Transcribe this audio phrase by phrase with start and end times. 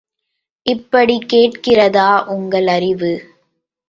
[0.65, 2.07] இப்படி கேட்கிறதா
[2.27, 3.11] உங்கள் அறிவு?